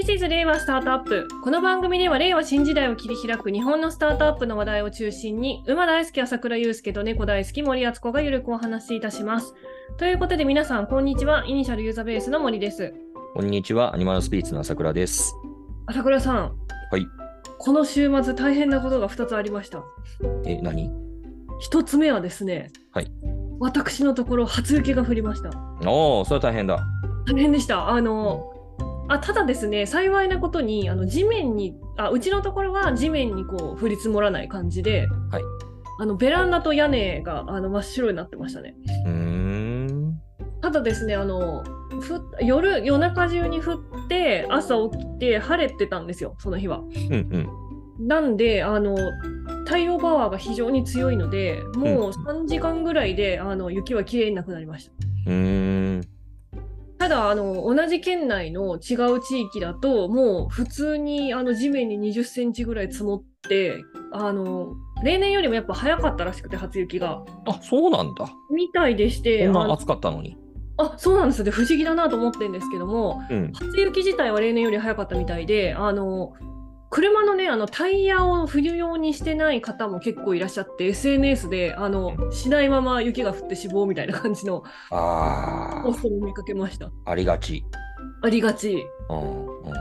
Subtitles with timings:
[0.00, 1.28] This is 令和スタートアップ。
[1.44, 9.52] この番組では令和新時代を切り開く日本のスタートアップの話題を中心に、馬大好き朝倉祐介と猫大好き森敦子がゆるくお話しいたします。
[9.98, 11.44] ということで皆さん、こんにちは。
[11.46, 12.94] イニシャルユーザーベースの森です。
[13.34, 15.34] こんにちは、アニマルスピリッツの朝倉です。
[15.84, 16.56] 朝倉さん。
[16.90, 17.06] はい。
[17.58, 19.84] この週末大変なことが2つありました。
[20.46, 20.90] え、何
[21.70, 23.12] ？1つ目はですね、はい。
[23.58, 25.50] 私のところ初雪が降りました。
[25.84, 26.78] おお、それは大変だ。
[27.26, 27.90] 大変でした。
[27.90, 28.50] あの、
[29.10, 35.42] あただですね、幸いなことにあの地面にあ、うちのところは地面にこう降り積もらない感じで、はい
[35.98, 38.74] あのベランダと屋根があの真っ白になってましたね。
[39.04, 40.18] うーん。
[40.62, 41.62] ただですね、あの
[42.00, 46.78] ふ夜夜中中に降って朝起きて晴れてたんですよ、その日は。
[46.78, 47.48] うん
[47.98, 48.06] うん。
[48.06, 48.96] なんであの
[49.66, 54.92] 太陽パワーが非常に強いので、もう3時間ぐらいであの雪はきれいになくなりました。
[55.26, 55.79] うーん。
[57.10, 63.82] ただあの同じ県内の違う地域だともう普通にあの地面に20センチぐらい積もって
[64.12, 67.24] あの例年よりもやっぱ早かったらしくて初雪が。
[67.46, 68.28] あ、そうなんだ。
[68.54, 70.38] みたいでしてこんな暑かったのに。
[70.76, 73.52] あそうなんですよで不思議だなと思ってるんですけどもうん。
[73.54, 76.34] 初雪自体は例年より早かったみたいであの
[76.90, 86.86] 車のねあのタイヤを冬用にしてない方も結構いらっしゃって SNS であのしないまま雪が降って死亡みたいな感じのあポストも見かけました。
[86.86, 87.64] あ、ありがち。
[88.22, 88.84] ありがち。
[89.08, 89.46] うん。
[89.46, 89.72] うん。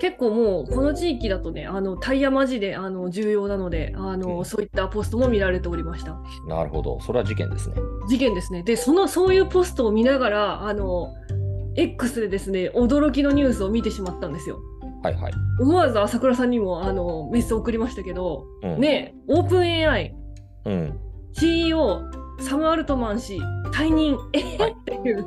[0.00, 6.18] 結構もうこの地域だとねあのタイヤマジであの重要なのであの、うんそういったポストも見られておりました
[6.48, 7.00] なるほど。
[7.00, 7.76] それは事件ですね。
[8.08, 11.14] 事件ですねでそのそういうポストを見ながらあの
[11.76, 14.60] X でですね驚きのニュースを見てしまったんですよ
[15.04, 15.32] はいはい。
[15.60, 18.80] 思わず朝倉さんにもあのメッセージ送りましたけど、うん。。
[18.80, 20.14] ねオープン AI
[20.64, 20.98] うん。
[21.34, 22.00] CEO
[22.40, 23.38] サム・アルトマン氏
[23.70, 24.16] 退任。
[24.32, 25.26] えーっていう。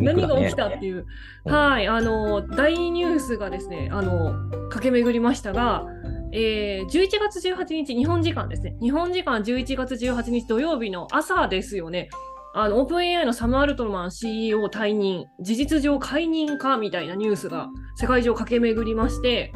[0.00, 1.06] 何が起きたっていう、
[1.44, 1.52] うん。
[1.52, 4.32] はい、あの大ニュースがですね、あの
[4.70, 5.84] 駆け巡りましたが、
[6.32, 12.08] えー、11月18日、日本時間ですね、日本時間11月18日土曜日の朝ですよね、
[12.54, 19.52] あのオープン AI のサム・アルトマン CEO 退任、事実上解任かみたいなニュースが世界中を駆け巡りまして、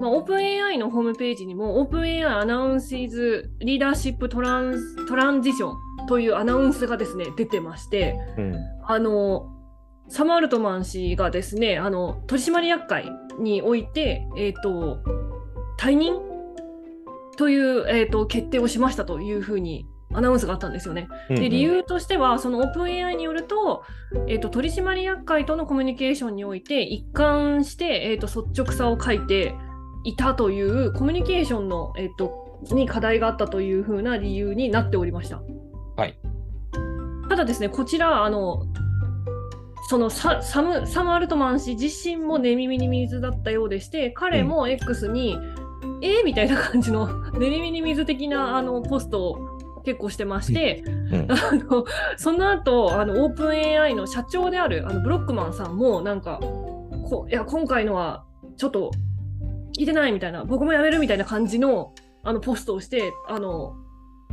[0.00, 5.74] まあ、オープン AI のホームページにも、オープン AI アナウンシーズリーダーシップトランストランジショ
[6.04, 8.54] ンというアナウンスがですね、出てまして、うん。
[8.86, 9.50] あの
[10.08, 15.02] サム・アルトマン氏がですねあの取締役会において、えー、と
[15.78, 16.14] 退任
[17.36, 21.08] という、えー、と決定をしましたというふうにアナウンスがあったんですよね。
[21.30, 23.82] うんで理由としてはそのオープン AI によると,、
[24.28, 29.54] えー、と取締役会とのコミュニケーションにおいて一貫して、えー、と率直さを書いて
[30.04, 35.42] いたというコミュニケーションの、えー、とに課題があったというふうな理由になっておりました。
[35.96, 36.18] はい。
[37.28, 38.66] ただですね、こちら、あの、
[39.88, 45.36] そのササムサム・アルトマン氏自身も寝耳に水だったようでして、彼も X に、
[46.00, 47.08] えー、みたいな感じの
[47.38, 51.26] 寝耳に水的なあのポストを結構してまして、うん。
[51.30, 51.84] あの
[52.16, 58.24] その後あのオープン AI の社長であるあのブロックマンさんもなんかこいや今回のは
[58.56, 58.90] ちょっと
[59.78, 63.74] 聞いてないみたいな僕も辞めるみたいな感じのあのポストをしてあの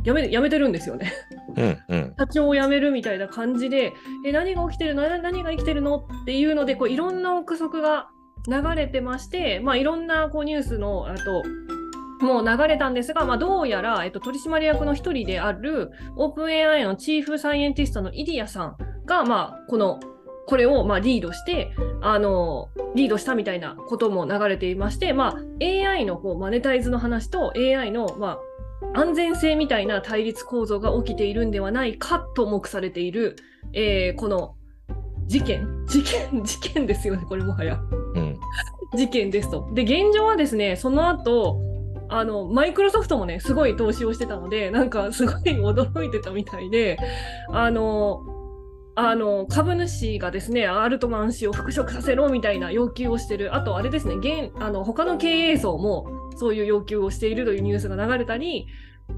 [0.04, 1.12] やめやめてるんですよね。
[1.56, 1.78] うん。
[1.88, 2.14] うん。
[2.18, 3.92] 社長を辞めるみたいな感じで
[4.24, 5.02] え何が起きてるの？
[5.02, 5.96] な何が生きてるの？
[6.22, 8.08] っていうのでこういろんな憶測が
[8.48, 11.44] 流れてまして、まあ、いろんなこうニュースのあと
[12.22, 20.00] もう流れたんですが、まあ、どうやら、えっと、取締役の一人であるオープン AI のチーフサイエンティストのイディアさんが、まあ、この
[20.46, 28.38] これをまあリードしてあのリードしたみたいなことも流れていまして、まあ、AI のこうマネタイズの話と AI の、ま
[28.94, 33.36] あ、安全性みたいな対立構造が起きているんではないかと目されている、
[33.72, 34.56] えーこの
[35.26, 37.80] 事件事件 事件ですよねこれもはや
[38.14, 38.38] うん。
[38.94, 39.66] 事件ですと。
[39.72, 41.58] で現状はですねその後
[42.12, 46.98] あのマイクロソフトもねすごい投資をしてたのでなんかすごい驚いてたみたいで
[47.50, 48.22] あの
[48.94, 53.54] あの株主がですねアルトマン氏を復職させろみたいな要求をしてる。
[53.54, 58.66] あとあれですね現あの他の経営層もそういう要求をしているというニュースが流れたり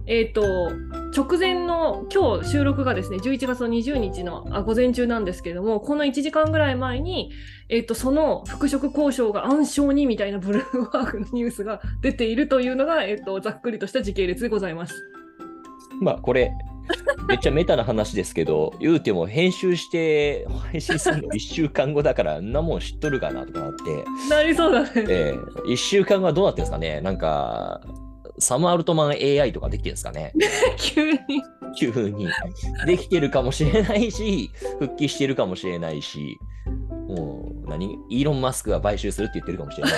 [0.06, 0.70] えー、と
[1.16, 7.31] 直前の今日収録がですね11月の20日のあ午前中なんですけれどもこの1時間ぐらい前に、
[7.69, 14.94] えー、とその復職交渉が暗礁にみたいなブルームバーグのニュースが出ているというのが、えー、とざっくりとした時系列でございます。
[16.00, 16.52] まあ、これ、
[17.28, 24.90] めっちゃメタな話ですけど、言うても編集して配信するの1週間後だから、んなもん知っとるかなとかなって、なりそうだね。
[24.96, 27.80] えー、1週間後はどうなってんですかねなんか、
[28.38, 30.32] サム・アルトマン AI とかできてるんですかね？
[30.78, 31.19] 急に。
[31.78, 32.28] 急に。
[32.86, 36.38] できてるかもしれないし、復帰してるかもしれないし、
[37.08, 37.98] もう何？
[38.10, 39.92] イーロン・マスクが買収するって言ってるかもしれない。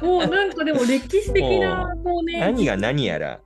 [0.02, 3.40] もうなんかでも歴史的な、こうね、何が何やら。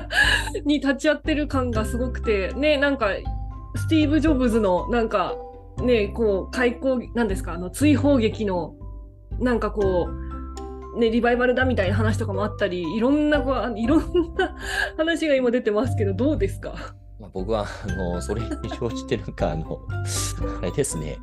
[0.64, 3.08] に立ち会ってる感がすごくて、ね、なんか、
[3.76, 5.36] スティーブ・ジョブズの、なんか、
[5.82, 8.74] ね、こう、開口、なんですか、あの、追放劇の、
[9.40, 10.23] なんかこう、
[10.98, 14.56] ね、リバイバルだみたいな話とかもあったり、いろんな、こういろんな
[14.96, 16.74] 話が今出てますけど、どうですか？
[17.20, 19.80] まあ、僕は、あの、それに承知てなんか、あの、
[20.60, 21.18] あれですね、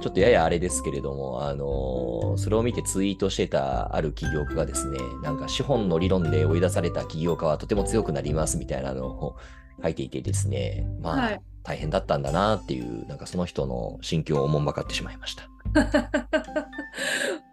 [0.00, 9.36] ちょっとややあれですけれども、あの、それを見てツイートしてたある起業家がですね、なんか資本の理論で追い出された起業家はとても強くなりますみたいなのを
[9.82, 11.40] 書いていてですね、まあ、はい。
[11.64, 15.44] 大変だったんだなっていう、なんかその人の心境をおもんばかってしまいました。
[15.74, 15.82] わ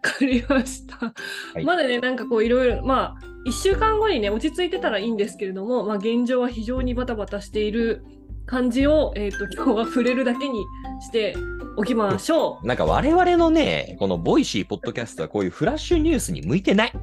[0.01, 1.13] かりました。
[1.53, 8.03] はいまだね、なんかこういろいろ、まあ、1週間後にね、落ち着いてたらいいんですけれども、まあ、現状は非常にバタバタしている
[8.45, 10.65] 感じを、えっ、と、 今日は触れるだけに
[11.01, 11.35] して
[11.77, 12.67] おきましょう。
[12.67, 16.93] なんか我々のね、この Voicy ポッドキャストはこういうフラッシュニュースに向いてない。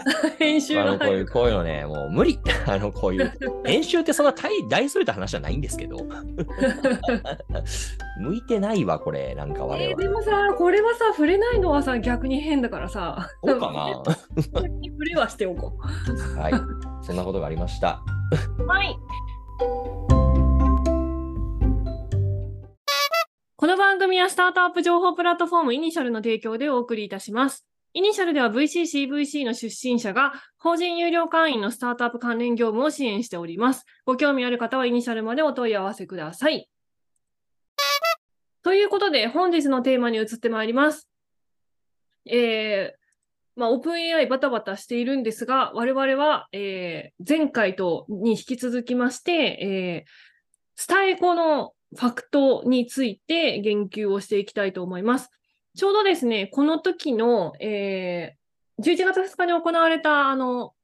[0.38, 0.82] 編集。
[0.82, 2.38] のこういう、こういうのね、もう無理。
[2.66, 3.32] あの、こういう、
[3.64, 5.96] 編集ってそんな大大それた話じゃないんですけど。
[8.18, 10.02] 向いてないわ、これ、なんか我えー々。
[10.02, 14.02] でもさ、これはさ、触れないのはさ、逆に変だからさ、そうかな？
[14.52, 15.72] 触れはしておこ
[16.36, 16.52] はい。
[17.04, 18.02] そんなことがありました。
[18.58, 18.66] う。
[18.66, 18.96] はい。
[23.56, 27.64] この番組はスタートアップ情報プラットフォームイニシャルの提供でお送りいたします。
[27.94, 33.84] イニシャルでは VC、CVC の出身者が法人有料会員のスタートアップ関連業務を支援しております。
[34.06, 36.70] ご興味ある方はイニシャルまでお問い合わせください。
[38.62, 41.08] ということで、本日のテーマに移ってまいります。
[42.24, 50.10] えー、まあ、オープン AI バタバタしているんですが、我々は、えー前回とに引き続きまして、えー、
[50.76, 55.30] スタエコのファクトについて言及をしていきたいと思います。
[55.76, 58.42] ちょうどですね、この時の、えー
[58.80, 60.74] 11月2日に行われた、あの、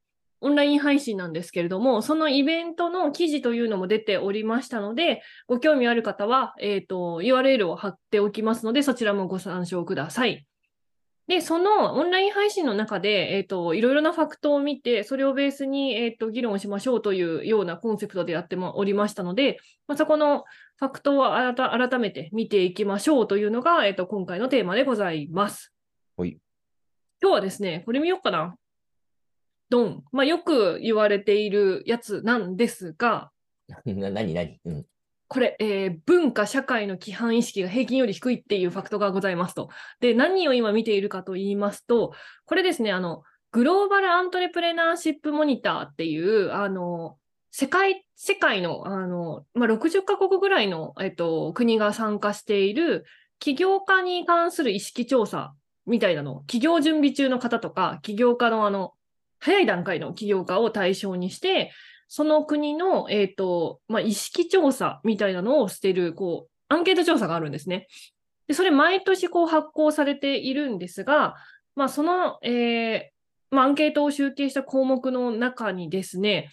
[0.41, 10.47] オンライン配信なんですけれども、そのイベントの記事というのも出ておりましたので、ご興味ある方は、えっ、と、URL を貼っておきますので、そちらもご参照ください。
[11.29, 20.43] で、そのオンライン配信の中で、えっ、と、いろいろなファクトを見て、それをベースに、えっ、と、議論しましょうというようなコンセプトでやってもおりましたので、まあ、そこの
[20.77, 25.71] ファクトを改改めて見ていきましょうというのが、えっ、と、今回のテーマでございます。
[26.17, 26.39] はい。
[27.21, 28.55] 今日はですね、これ見ようかな。
[29.69, 30.03] ドン。
[30.11, 33.29] まあ、よく言われているやつなんですが、
[33.85, 34.85] な、なになにうん。
[35.29, 39.69] これ、えー文化、社会の規範意識が平均より低いっていうファクトがございますと。
[39.99, 42.13] で、何を今見ているかと言いますと、
[42.45, 43.21] これですね、あの、
[43.51, 47.17] グローバルアントレプレナーシップモニターっていう、あの、
[47.51, 53.05] 世界、世界の、あの、まあ、60カ国ぐらいの、えっと、国が参加している
[53.37, 55.53] 起業家に関する意識調査
[55.85, 58.93] みたいなのを、起業準備中の方とか、起業家のあの、
[59.39, 61.71] 早い段階の起業家を対象にして、
[62.09, 67.87] その国の、えっ、と、まあ、意識調査みたいなのをしてる、こう、アンケート調査があるんですね。
[68.47, 71.35] で、それ毎年こう発行されているんですが、
[71.75, 76.49] まあ、その、えーまあ、アンケートを集計した項目の中にですね、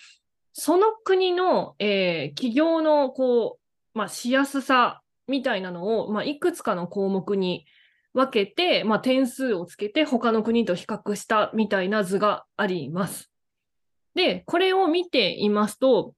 [0.53, 3.58] その国の、えー企業の、こ
[3.94, 7.65] う、まあ、しやすさみたいなのを、まあ、いくつかの項目に
[8.13, 13.31] 分けて、まあ、点数をつけて他の国と比較したみたいな図があります。
[14.17, 16.15] で、これを見ていますと、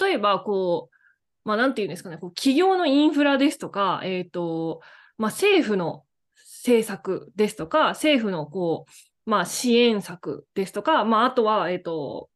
[0.00, 0.96] 例えば、こう、
[1.44, 4.80] まあ、なんていうんですかね、こう企業のインフラですとか、えっ、と、
[5.18, 6.04] まあ、政府の
[6.36, 12.30] 政策ですとか、政府のこう、まあ、支援策ですとか、まあ、あとは、えっ、と、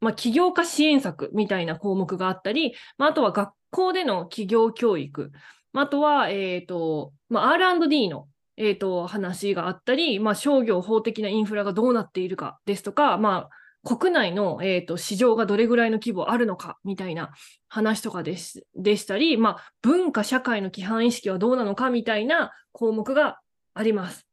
[0.00, 5.30] まあ、起業家支援策みたいな項目があったり、まあ、あとは学校での企業教育、
[5.74, 13.50] まあとは、えっ、と、まあ、R&D の、えっ、と、話があったり、まあ、商業法的なインフラがどうなっているかですとか、まあ、
[13.86, 17.30] 国内の、えー、と市場がどれぐらいの規模あるのかみたいな
[17.68, 23.38] 話とかですでしたり、まあ、文化社会の規範意識はどうなのかみたいな項目が
[23.74, 24.26] あります。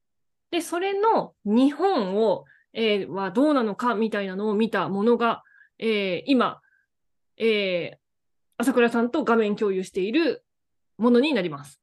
[0.50, 5.43] で、それの日本を、えーはどうなのかみたいなのを見たものが、
[5.77, 6.60] えー今、
[7.38, 7.98] えー
[8.57, 10.43] 朝倉さんと画面共有している
[10.98, 11.79] ものになります。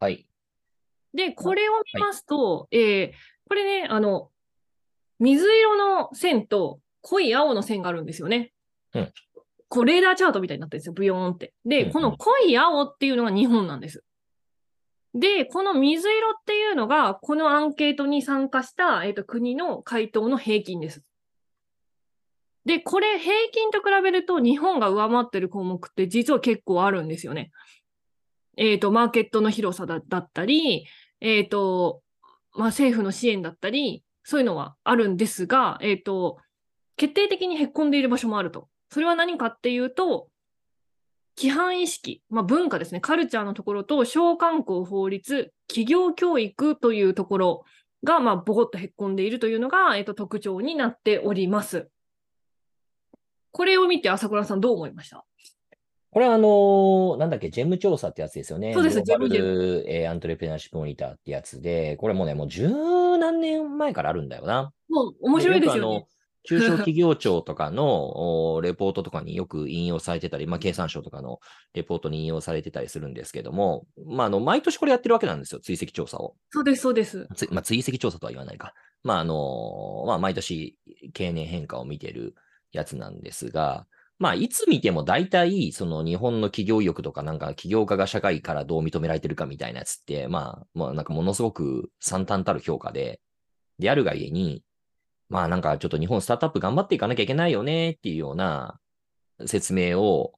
[0.00, 0.26] はい。
[1.12, 3.12] で、これを見ますと、えー
[3.48, 4.30] これね、あの、
[5.18, 8.52] 水色の線と濃い青の線があるんですよね。
[8.94, 9.12] うん
[9.70, 11.52] こう、レーダーチャートみたいになってるんですよ、ブヨーンって。
[11.66, 14.02] で、この濃い青っていうのが日本なんです。
[15.14, 21.02] で、この水色っていうのが、このアンケートに参加した、えーと国の回答の平均です。
[22.64, 27.50] で、これ、平均と比べると、日本が上回ってる項目って実は結構あるんですよね。
[28.56, 30.86] えっ、と、マーケットの広さだだったり、
[31.20, 32.02] えっ、と、
[32.54, 36.36] まあ、政府の支援だったり、そういうのはあるんですが、えっ、と、
[36.96, 38.68] 決定的にへっこんでいる場所もあると。
[38.90, 40.28] それは何かっていうと、
[41.38, 47.64] 規範意識、まあ、文化ですね、カルチャーのところと、商観光法律、企業教育というところ
[48.04, 51.88] が、まあ、ボコッとへっこんでいるというのが、えっ、と、特徴になっております。
[53.50, 55.24] これを見て、朝倉さんどう思いました？
[56.10, 58.72] これはあのーなんだっけ、ジェム調査ってやつですよね。
[58.72, 62.68] そうですジェムえーアントレプレナーシップモニターってやつで、これもね、もう十
[63.18, 64.72] 何年前からあるんだよな。
[64.88, 66.06] もう面白いですよね。
[66.44, 71.40] 中小企業庁とかのおレポートとかによく引用されてたり、まあ、経産省とかの
[71.74, 76.36] レポートに引用されてたりするんですけども、まあ、あの、毎年これやってるわけなんですよ、追跡調査を。
[76.48, 77.28] そうです、そうです。
[77.34, 78.72] つまあ、追跡調査とは言わないか。
[79.02, 80.78] まあ、あの、まあ、毎年
[81.12, 82.34] 経年変化を見てる
[82.72, 83.86] やつなんですが、
[84.18, 93.20] まあ、いつ見ても大体、その日本の企業意欲とか、なんか起業家が社会からどう認められてるかみたいなやつって、まあ、まあ、なんかものすごく惨憺たる評価で、
[93.78, 94.64] であるがゆえに、
[95.28, 98.80] まあなんかちょっと日本スタートアップ頑張っていかなきゃいけないよねっていうような
[99.46, 100.34] 説明を、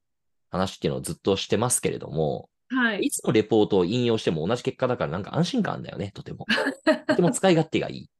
[0.51, 3.05] 話っていうのをずっとしてますけれども、はい。
[3.05, 6.47] いつのレポートを引用しても同じ結果だからなんか安心感あんだよね、とても。
[7.09, 8.11] とても使い勝手がいい。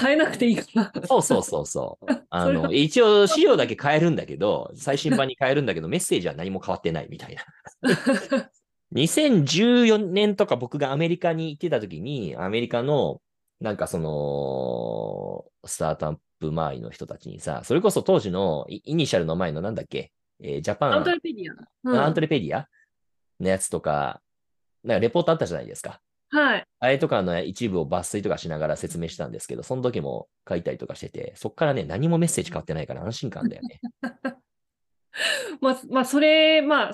[0.00, 1.06] 変えなくていいから。
[1.06, 2.06] そうそうそうそう。
[2.30, 7.44] あの、一応資料だけ変えるんだけど、最新版に変えるんだけど、メッセージは何も変わってないみたいな。
[8.94, 13.20] 2014年とか僕がアメリカに行ってた時に、アメリカの、
[13.60, 21.54] なんかその、スタートアップ周りの人たちにさ、それこそ当時のイイニシャルの前のなんだっけ、えージャパン、アントレペディア。
[21.84, 22.68] うんアントレペディア？
[23.40, 24.20] のやつとか、
[24.84, 26.00] なんかレポートあったじゃないですか。
[26.32, 26.66] はい。
[26.80, 33.80] あれとかの一部を抜粋とかしながら説明したんですけど、その時も書いたりとかしてて、そっからね、何もメッセージ変わってないから安心感だよね。
[35.60, 36.92] まあ、まあ、それ、まあ、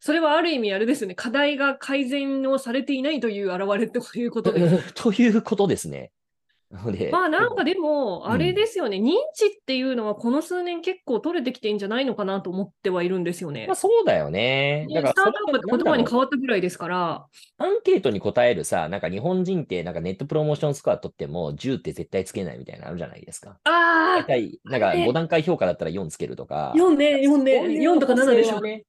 [0.00, 1.14] それはある意味あれですよね。
[1.14, 4.92] 課題が改善をされていないという表れっていうことです。
[4.94, 6.12] ということですね。
[7.10, 13.74] まあなんかでも、うんあれですよね、認知っていうのはこの数年結構取れてきてんじゃないのかなと思ってはいるんですよねまあ。
[13.74, 14.86] そうだよね。
[14.92, 17.26] だからスタートアップって言葉に変わわったぐらいですから、
[17.58, 23.58] アンケートに答えるさ、なんか日本人ってなんかネットプロモーションスコア取っても10って絶対つけないみたいなのあるじゃないですか。
[23.64, 26.72] 大ああ、体、なんかあれ5段階評価だったら4つけるとか。
[26.76, 28.60] 4ね、4ね、そういう4とか7でしょ補正は。
[28.60, 28.84] ね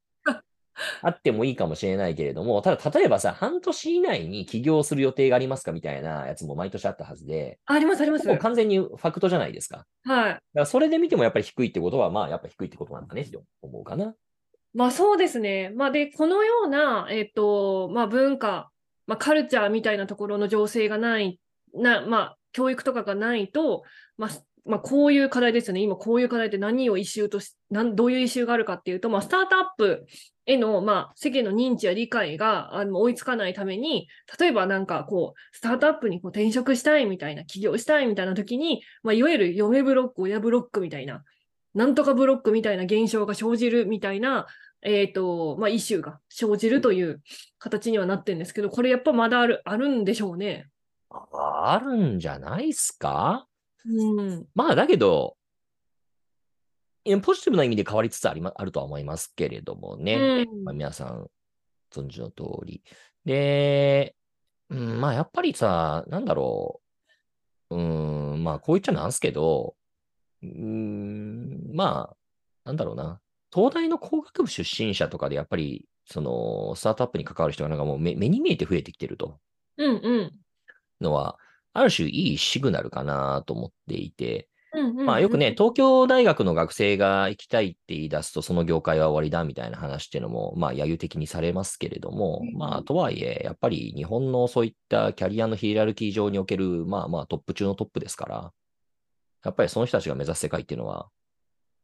[1.02, 8.28] あってもいいかもしれないけれども、ただ例えばさ、半年以内に起業する予定がありますかみたいなやつも毎年あったはずで、あります、あります。
[8.28, 9.86] もう完全にファクトじゃないですか。
[10.04, 10.30] はい。
[10.30, 14.14] だからそれで見てもやっぱり低いってことは、まあやっぱ低いってことなんだねって思うかな。
[14.74, 15.72] まあそうですね。
[15.76, 18.70] まあで、このような、えっと、まあ文化、
[19.08, 21.40] まあカルチャーみたいなところの情勢がない、
[21.74, 23.84] な、まあ教育とかがないと、
[24.18, 24.30] まあ、
[24.70, 25.82] まあこういう課題ですよね。
[25.82, 30.06] 今こういう課題って何をイシューとし、なんどういうイシューがあるかっていうと、まあスタートアップ
[30.46, 34.08] への、まあ世間の認知や理解があの追いつかないために、
[34.40, 41.24] 例えばなんかこう、スタートアップにこう転職したいみたいな、起業したいみたいな時に、まあいわゆる嫁ブロック、親ブロックみたいな、
[41.74, 44.46] なんとかブロックみたいな現象が生じるみたいな、
[44.82, 47.22] えっ、と、まあ、イシューが生じるという
[47.58, 50.68] 形にはなってるんですけど、これやっぱまだある、あるんでしょうね。
[51.10, 53.46] ああるんじゃないっすか？
[53.86, 54.46] うん。
[54.56, 55.36] まあだけど、
[57.22, 60.46] ポジティブな意味で変わりつつありまあるとは思いますけれどもね。
[60.48, 61.28] うんまあ、皆さん、
[61.92, 62.84] 存知の通り。
[63.26, 64.16] で、
[64.70, 66.82] うん、まあやっぱりさ、なんだろ
[67.70, 67.76] う。
[67.76, 69.76] うん、まあこう言っちゃなんすけど、
[70.44, 72.18] うん、まあ、
[72.66, 73.20] なんだろうな。
[73.54, 79.40] 東大の工学部出身者とかでやっぱり、その、スタートアップに関わる人がなんかもう目目に見えて増えてきてると
[79.78, 80.32] うんうん。
[81.02, 81.38] のは、
[81.74, 84.50] ある種いいシグナルかなと思っていて、
[85.06, 98.54] まあよくね、東京大学の学生が行きたいって言い出すと、その業界は終わりだみたいな話っていうのも、まあ揶揄的にされますけれども、うんまあとはいえ、やっぱり日本のそういったキャリアのヒエラルキー上における、まあまあトップ中のトップですから、
[99.44, 101.10] やっぱりその人たちが目指す世界っていうのは、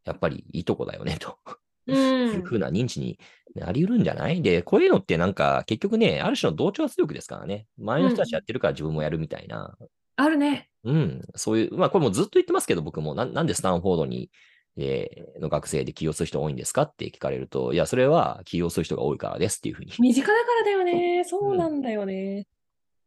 [0.05, 1.39] やっぱりいいとこだよね、と。
[1.47, 1.64] う。
[1.87, 3.19] いうんふうな認知に
[3.55, 4.41] なり得るんじゃない？
[4.41, 7.67] で、こういうのってなんか結局ね、ある種の同調圧力ですからね。
[7.79, 9.77] 周りの人たちやってるから自分もやるみたいな、
[10.17, 10.69] あるね。
[10.83, 14.29] うん、そういう、まあこれもずっと言ってますけど、僕もな、なんでスタンフォードに、
[14.77, 16.83] えーの学生で起業する人多いんですか？
[16.83, 19.91] って聞かれると、いや、それは起業する人が多いからですっていうふうに。
[19.99, 21.23] 身近だからだよね。
[21.25, 22.47] そうなんだよね。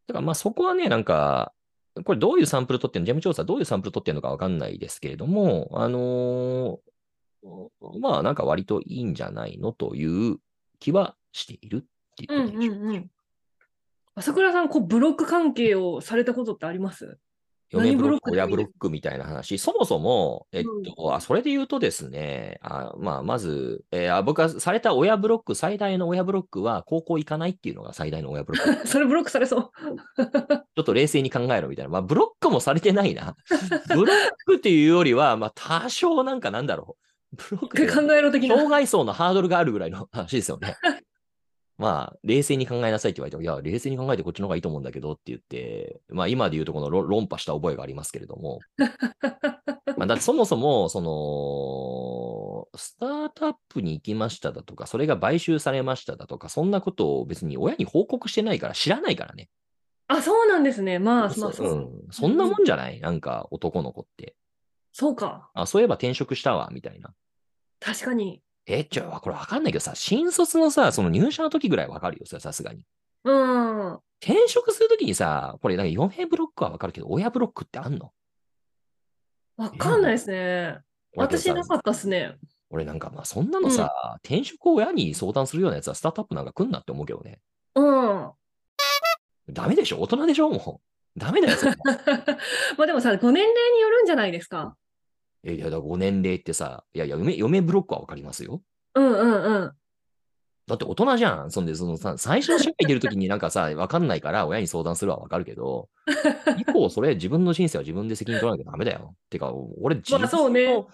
[0.06, 1.52] だからまあそこはね、なんか、
[2.04, 6.78] これどういうサンプル取ってんの、ジェム調査どういうサンプル取ってんのかわかんないですけれども、あのー
[8.00, 10.38] まあなんか割といいんじゃないのという
[10.80, 11.80] 気はしているっ
[12.16, 12.76] ていううんうことでしょう。
[12.76, 13.10] んうん。
[14.14, 17.18] 朝倉さん、こう、ブロック関係をされたことってあります？
[17.70, 19.58] 嫁ブロック、親ブロックみたいな話。
[19.58, 20.64] そもそも、えっ
[20.96, 28.86] と、あそれで言うとですね、あまあ、まず、えーあ僕はされた親ブロック、最大の親ブロックは、高校行かないっていうのが最大の親ブロック。
[28.88, 29.70] それブロックされそう。
[30.16, 31.90] ちょっと冷静に考えろみたいな。
[31.90, 33.36] まあ、ブロックもされてないな。
[33.94, 34.16] ブロッ
[34.46, 37.07] クっていうよりは、まあ、多少なんかなんだろう。
[37.32, 38.54] ブロック考えろ的な。
[38.54, 40.76] 障害層のハードルがあるぐらいの話ですよね。
[41.78, 48.58] まあ、冷静に考えなさいって言われても、いや、冷静に考えてこっちの方がいいと思うんだけどって言って、まあ今で言うとこの論論破した覚えがありますけれども、
[49.96, 59.48] まあだってそもそも、その、スタートアップに行きましただとか、それが買収されましただとか、そんなことを別に親に報告してないから知らないからね。
[60.08, 60.98] あ、そうなんですね。
[60.98, 62.98] まあ、まあ、そそうう、ん、そんなもんじゃない？
[62.98, 64.34] なんか男の子って。
[64.98, 65.48] そうか。
[65.54, 67.14] あ、そういえば転職したわ、みたいな。
[67.78, 68.42] 確かに。
[68.66, 72.84] え、ちょ、これわかんないけどさ、新卒のさ、その入社の時ぐらいわかるよ、それさすがに。
[73.22, 73.92] うん。
[74.20, 78.12] 転職するときにさ、これ、なんか嫁ブロックはわかるけど、親ブロックってあんの？
[79.56, 80.80] わかんないですね。
[81.14, 82.36] 私なかったっすね。
[82.68, 87.40] 俺なんかまあ、そんなのさ、転職を親に相談するようなやつはスタートアップなんか来んなって思うけどね。
[87.76, 88.32] うん。
[89.48, 90.00] ダメでしょ？
[90.00, 90.50] 大人でしょ？
[90.50, 90.80] も
[91.16, 91.18] う。
[91.20, 91.56] ダメだよ、
[92.76, 94.76] まあでもさ、ご年齢によるんじゃないですか。
[95.44, 98.62] えいや、だから5年齢ってさ、いやいや、嫁、嫁ブロックはわかりますよ。
[98.94, 99.72] うんうんうん。
[100.68, 101.50] だって大人じゃん。
[101.50, 105.88] そんで、そのさ、最初の社会出るときになんかさ、 わかんないから親に相談するはわかるけど、
[106.58, 109.16] 以降、それ自分の人生は自分で責任取らなきゃダメだよ。
[109.30, 110.86] てか、俺自分の、まあそうね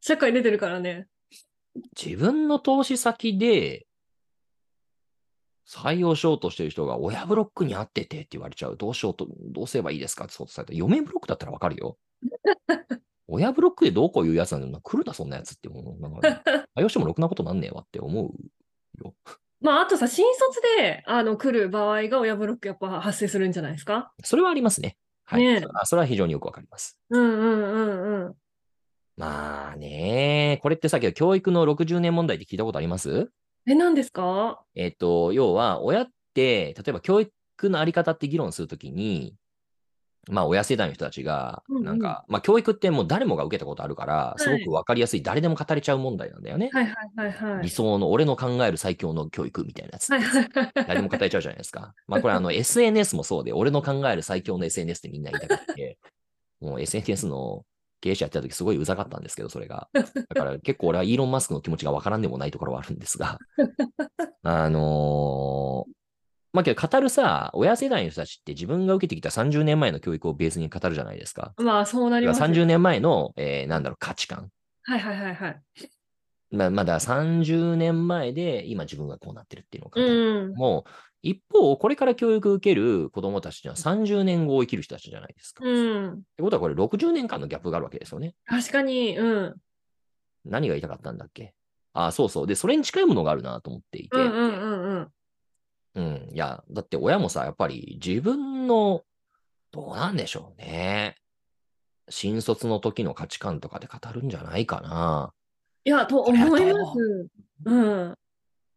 [0.00, 1.08] 社会出てるからね。
[2.00, 3.86] 自分の投資先で、
[5.66, 8.76] 採用しようとしてる人が親ブロックに合っててって言われちゃう。
[8.76, 11.96] どうしようと、どうすればいいですかってそうとされたら、嫁ブロックだったらわかるよ。
[13.28, 14.80] 親ブロックでどうこういうやつなんだよ。
[14.82, 16.00] 来るな、そんなやつって思う。
[16.00, 16.42] なんか、
[16.76, 18.32] 採用してもろくなことなんねえわって思う
[19.02, 19.14] よ。
[19.60, 24.12] まああとさ、新卒であの来る場合が親ブロックやっぱ発生するんじゃないですか？
[24.22, 24.96] それはありますね。
[25.24, 25.42] はい。
[25.42, 26.98] ねそれは非常によくわかります。
[27.08, 28.34] うんうんうんうん。
[29.16, 33.30] まあね、これってさっきの教育の60年問題って聞いたことあります？
[33.66, 34.60] え、何ですか？
[34.74, 39.34] えっと、要は、親って、例えば教育のあり方って議論するときに、
[40.28, 46.70] まあ、親世代の人たちが、うんうんなんか、まあ、教育ってもう誰もが受けたことあるから、いすごくわかりやすい、誰でも語れちゃう問題なんだよね。
[46.72, 47.62] はいはいはいはい。
[47.62, 50.10] 理想の、俺の考える最強の教育みたいなやつ。
[50.10, 51.94] はいはいはい誰でも語れちゃうじゃないですか。
[52.06, 55.98] まあ、これ、あの、 SNS もそうで、俺の考える最強の SNS ってみんな言いたくて、
[56.60, 57.64] もう SNS の
[58.00, 59.88] 経営者やってた時すごいうざかったんですけど、それが。
[59.92, 60.02] だ
[60.34, 63.38] から結構俺はイーロン・マスクの気持ちがわからんでもないところはあるんですが、
[64.42, 66.03] あのー
[66.54, 71.52] まあけど語るさ、親世代の人たちって自分が受けてきた30年前の教育をベースに語るじゃないですか。
[71.58, 72.46] まあそうなりますよ。
[72.46, 74.50] 30年前の、えーなんだろう、価値観。
[74.84, 75.62] はいはいはいはい。
[76.52, 80.44] まあ、まだ30年前で今自分がこうなってるっていうのを語る。
[80.44, 80.54] うん。
[80.54, 80.90] もう、
[81.22, 85.64] 一方、これから教育を受ける子供たちっていうのは30年後を生きる人たちじゃないですか。
[85.64, 86.22] っうん。
[86.36, 88.36] てことはこれ60年間のギャップがあるわけですよね。
[88.46, 89.56] 確かに、うん。
[90.44, 91.54] 何が言いたかったんだっけ？
[91.94, 92.46] あ、そうそう。
[92.46, 94.16] で、それに近いものがあるなと思っていて。
[94.16, 95.08] うんうんうんうん。
[95.94, 96.28] うん。
[96.32, 99.02] いや、だって親もさ、やっぱり自分の、
[99.70, 101.16] どうなんでしょうね。
[102.08, 105.32] 新卒の時の価値観とかで語るんじゃないかな。
[105.84, 107.30] いや、と思います。
[107.64, 107.74] う？
[107.74, 108.14] ん。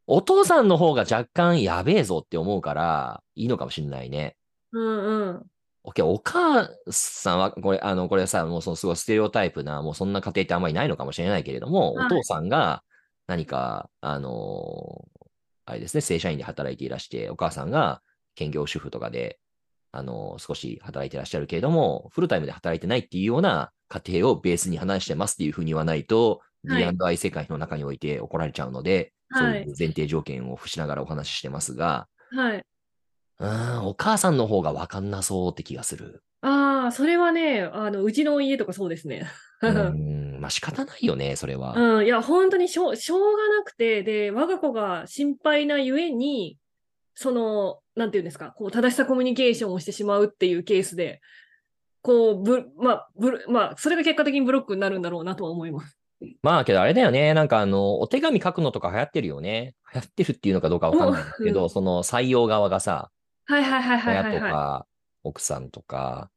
[0.08, 4.38] お父さんの方が若干やべえぞって思うから、いいのかもしれないね。
[4.71, 5.45] うんうん。
[5.84, 12.84] お母さんは、これ、あの、これさ、もうそのすごいステレオタイプな、もうそんな家庭ってあんまりないのかもしれないけれども、はいお父さんが
[13.27, 15.16] 何か、あのー
[15.67, 18.01] あれですね、正社員で働いていらして、お母さんが
[18.36, 19.39] 兼業主婦とかで、
[19.91, 32.65] あのー少し働いていらっしゃるけれども、フルタイムで働いてないっていうような家庭をベースに話してますっていうふうに言わないと、はい D&I 世界の中において怒られちゃうので、そうはいいう前提条件を付しながらお話ししてますが、はい。
[33.39, 36.23] うーん、お母さんの方がわかんなそうって気がする。
[36.41, 39.28] ああ、それはね、あの、うちの家とかそうですね。
[39.62, 41.73] うーん、まあ仕方ないよね、それは。
[41.76, 46.58] うん、いや、本当にしょう、しょうがなくて、で、我が子が心配なゆえに、
[47.15, 51.21] その、なんていうんですか、こう、正しさコミュニケーションをしてしまうっていうケースで、
[52.04, 55.97] こう、ぶ、まあ、ぶ、まあ、それが結果的にブロックになるんだろうなとは思います。
[56.41, 59.76] まあけどあれだよね、なんかあの、お手紙書くのとか流行ってるよね。
[59.93, 63.12] 流行ってるっていうのかどうかわかんないけど、うんその採用側がさ、
[63.45, 64.39] はいはいはいはい親はいはい。
[64.39, 64.86] とか
[65.27, 66.29] 奥さんとか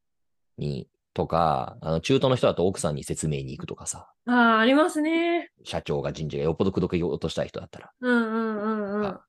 [0.59, 5.51] に、とか、あの中東の人だと奥さんに説明に行くとかさ、ああ、ありますね。
[5.65, 7.91] 社長が人事がよっぽど口説き落としたい人だったら。
[8.01, 9.07] うんうんうんうん。
[9.07, 9.21] あ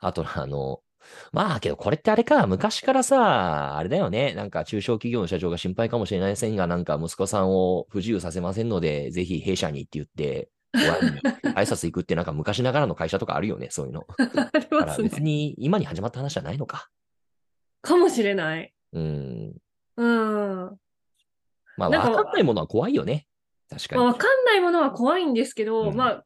[0.00, 0.80] あと、あの、
[1.32, 14.06] まあけどこれってあれか、昔からさ、あれだよね、なんか中小企業の社長が心配かもしれませんが、なんか息子さんを不自由させませんので、ぜひ弊社にって言って、親に挨拶行くってなんか昔ながらの会社とかあるよね、そういうの。
[14.18, 15.20] ありますね別。
[15.20, 16.88] に今に始まった話じゃないのか。
[17.80, 18.72] かもしれない。
[18.94, 19.56] うん。
[19.96, 20.78] うん。
[21.76, 23.26] まあ、わかんないものは怖いよね。
[23.68, 24.12] 確かまあ、に。
[24.12, 26.24] わかんないものは怖いんですけど、うんまあ、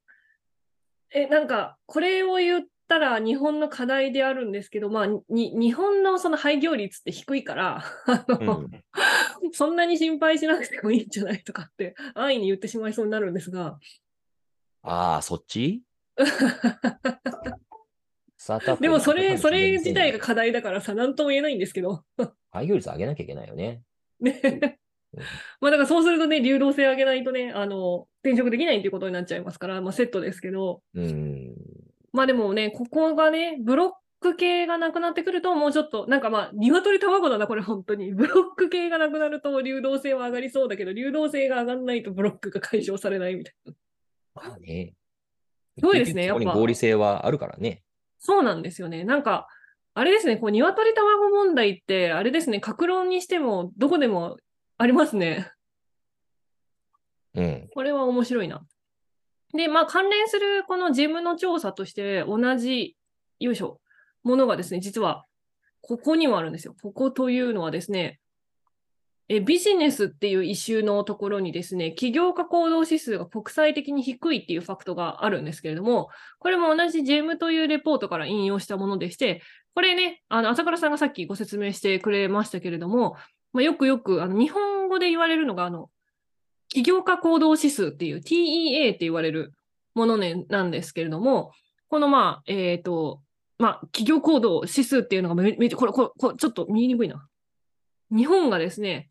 [1.11, 5.23] え、なんか、これを言ったら日本の課題であるんですけど、まあ、に
[5.59, 8.71] 日本のその廃業率って低いから、 あの、うん
[9.53, 13.79] そんなに心配しなくてもいいんじゃないとかって、安易に言ってしまいそうになるんですが、
[14.83, 15.83] ああ、そっち？
[18.81, 22.05] でもそれ、にそれ自体が課題だからさ、なんとも言えないんですけど。
[22.51, 23.83] 廃業率上げなきゃいけないよね。
[24.21, 24.61] ねうん。
[25.61, 31.55] まあだからそうするとね、流動性上げないとね、あの、転職できないっていうことになっちゃいますから、まあセットですけど、うん。
[32.13, 38.13] まあでもね、ここがね、ブロック系がなくなってくると、もうちょっと、なんかまあ、鶏卵だな、これ本当に。
[38.15, 43.73] ブロック系がなくなると流動性は上がりそうだけど、流動性が上がらないとブロックが解消されないみたいな。
[44.35, 44.95] まあね。
[45.79, 47.83] すごいですねやっぱ合理性はあるからね。
[48.19, 49.05] そうなんですよね。
[49.05, 49.49] なんか、
[49.95, 54.37] あれですね、こう、鶏卵問題って、あれですね、格論にしても、どこでも
[54.77, 55.51] ありますね。
[57.35, 57.69] うん。
[57.75, 58.65] これは面白いな。
[59.55, 62.97] で、まあ、関連するこのジムの調査として、同じ、
[63.41, 63.81] よいしょ、
[64.23, 65.25] ものがですね、実は、
[65.81, 66.75] ここにもあるんですよ。
[66.83, 68.21] ここというのはですね、
[69.31, 79.43] えビジネスっていうイシューのところにですね、起業家行動指数が国際的に低いっていうファクトがあるんですけれども、これも同じジェムというレポートから引用したものでして、
[79.75, 83.17] これね、あの、朝倉さんがさっきご説明してくれましたけれども、
[83.53, 85.91] まあ、よくよく、あの、日本語で言われるのが、あの、
[86.69, 89.53] 起業家行動指数っていう TEA って言われる
[89.95, 91.53] ものね、なんですけれども、
[91.89, 93.21] このまあ、えっ、と、
[93.59, 97.29] まあ、企業行動指数っていうのがめ、めこれ、これ、これ、ちょっと見えにくいな。
[98.11, 99.11] 日本がですね、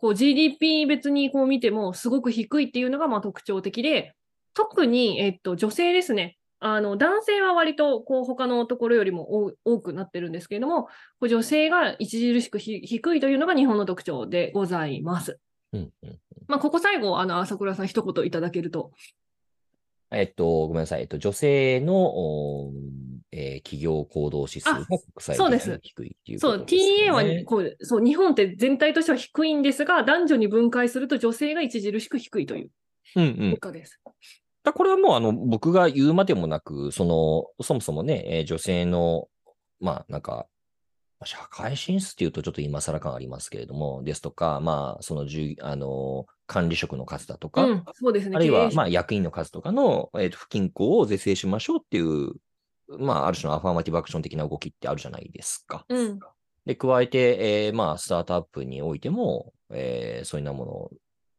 [0.00, 4.14] こう GDP 別にこう見てもすごく低いっていうのがまあ特徴的で、
[4.54, 6.38] 特に、えっと、女性ですね。
[6.58, 10.90] あの、男性は割と、こう、他のところよりも多多くなってるんですけれども、こ
[11.22, 15.38] う女性が著しくひ低いというのが日本の特徴でございます。
[15.72, 18.92] うんうんまあ、ここ最後、あの、朝倉さん一言いただけると。
[20.10, 21.02] えっと、ごめんなさい。
[21.02, 22.72] えっと、女性の、
[23.32, 27.44] えー企業行動指数が国際そうです的に低いっていうこそう、TA はね。
[27.44, 32.70] こう、そう、日本って全体としては低いんですが、男女に分解すると女性が著しく低いという
[33.16, 33.60] うんうん結。
[33.60, 34.00] 果です。
[34.62, 39.28] だこれはもうあの僕が言うまでもなく、その、そもそもね、えー女性の、
[39.80, 40.46] まあなんか、
[41.24, 48.36] 社会進出っていうとちょっと今更感ありますけれども、ですとか、まあその従、あの、管理職の数だとか、うん、そうですね。
[48.36, 52.32] あるいはまあ役員の数とかの、えーと不均衡を是正しましょうっていう、
[52.98, 55.84] まあある種のアファーマティブアクション的な動きってあるじゃないですか。
[55.88, 56.18] うん。
[56.66, 60.90] で、加えて、えーまあスタートアップにおいても、えーそういうなものを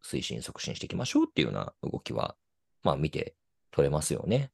[0.03, 2.35] 推進、促進していきましょうっていうような動きは、
[2.83, 3.35] まあ見て
[3.71, 4.51] 取れますよね。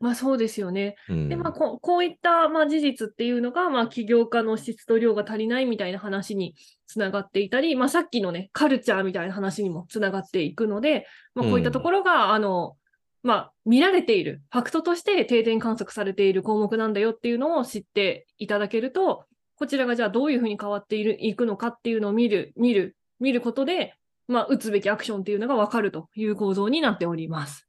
[0.00, 0.96] まあそうですよね。
[1.08, 6.54] うんで、まあこうこういった、まあ、事実っていうのが、まあ起業家の質と量が足りないみたいな話に
[6.86, 12.76] つながっていたり、まあさっきのね、カルチャーみたいな話にもつながっていくので、まあこういったところが、あの、
[13.24, 19.24] まあ見られている、ファクトとして定点観測されている項目なんだよっていうのを知っていただけると、
[19.56, 23.94] こちらがじゃあどういうふうに変わっているいくのかっていうのを見る、見る、見ることで、
[24.28, 27.66] まあ打つべきアクションっていうのがわかるという構造になっております。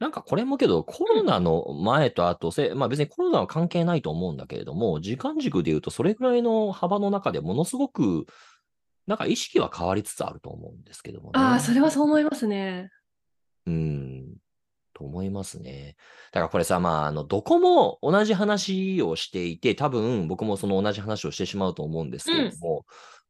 [0.00, 8.26] なんかこれもけど、コロナの前と後、せまあ別にコロナは関係ないと思うんだけれども、時間軸で言うと、それぐらいの幅の中でものすごく、
[9.06, 11.32] なんか意識は変わりつつあると思うんですけどもね。
[11.36, 12.90] ああ、それはそう思いますね。
[13.66, 14.36] うん。
[14.98, 15.96] と思いますね。
[16.32, 22.84] だからこれさ、まあ、あの、どこも同じ話をしていて、多分僕もその同じ話をしてしまうと思うんですけれども、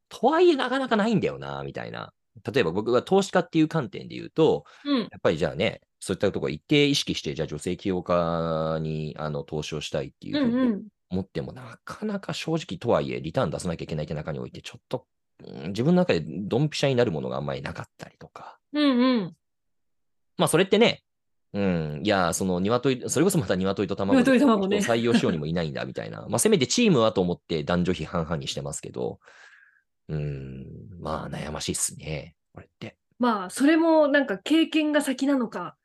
[0.08, 2.12] とはいえなかなかないんだよな、みたいな。
[2.50, 5.00] 例えば僕が投資家っていう観点で言うと、うん。
[5.00, 10.84] やっぱりじゃあね、そういったところ一定意識して、じゃあ女性起業家にあの投資をしたいっていうふうにうんうん。
[11.10, 15.06] 思っても、なかなか正直とはいえ、リターン出さなきゃいけないって中において、ちょっと、
[15.44, 18.58] うん自分の中でドンピシャになるものがあんまりなかったりとか。
[18.72, 19.36] うんうん。
[20.36, 21.02] まあ、それってね、
[21.54, 24.80] うん、いや、その鶏、それこそまた鶏と卵で鶏卵ね。
[24.80, 26.26] 人を採用しようにもいないんだみたいな。
[26.28, 29.18] まあ、せめてチームはと思って男女比半々にしてますけど、
[30.08, 30.66] うん、
[31.00, 32.96] まあ、悩ましいっすね、これって。
[33.18, 35.76] まあ、それもなんか経験が先なのか、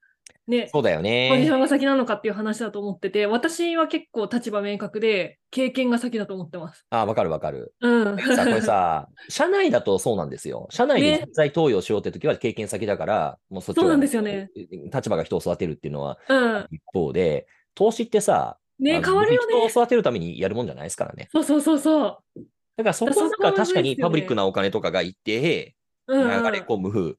[0.47, 1.03] ね、そうだよポ
[1.37, 1.51] ジシね。
[1.51, 6.85] ョンが先なのかっていう話だと思ってて、私は結構立場明確で、経験が先だと思ってます。
[6.89, 7.73] あ、わかるわかる。
[7.81, 8.17] うん。
[8.35, 10.67] さ、これさ、 社内だとそうなんですよ。
[10.69, 14.49] 社内でね人材登用しようって時は経験先だから、もうそっちそうはなんですよね。
[14.93, 16.67] 立場が人を育てるっていうのはうん。
[16.71, 19.47] 一方で、投資ってさ、ね、変わるよね。
[19.47, 21.29] 人を育てるためにやるもんじゃないですからね。
[21.31, 22.41] そうそうそうそう。
[22.75, 25.75] だからそこか確かにパブリックなお金とかがいて、
[26.07, 26.51] うん、流うん。
[26.51, 27.17] れ込む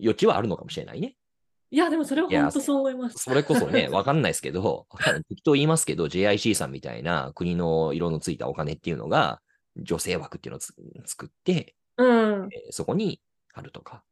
[0.00, 1.16] 余地はあるのかもしれないね。
[1.70, 3.18] いや、でもそれは本当そう思います。
[3.18, 4.86] それこそね、 わかんないですけど、
[5.28, 9.40] 適当言いますけど、JIC さんみたいな国の色のついたお金っていうのが、
[9.76, 10.74] 女性枠っていうのをつ
[11.04, 12.48] 作って、うん。
[12.52, 13.20] えーそこに
[13.52, 14.02] あるとか。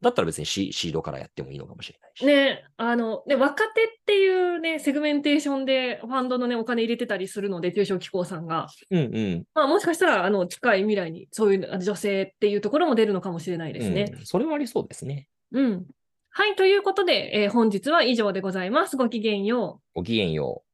[0.00, 2.24] だったら別にシシードからやってもいいのかもしれないし。
[2.24, 8.68] ね、あの、ね、若手っていうね、セグメンテーションでファンドのね、お金入れてたりするので、中小機構さんが。
[8.90, 9.44] うんうん。
[9.52, 14.10] まあ、もしかしたら、あの、近い未来に、そういうあ女性っていうところも出るのかもしれないですね。
[14.14, 15.28] うん、それはありそうですね。
[15.52, 15.86] うん。
[16.32, 18.96] はい、ということで、えー本日は以上でございます。
[18.96, 19.94] ごきげんよう。
[19.94, 20.69] ごきげんよう。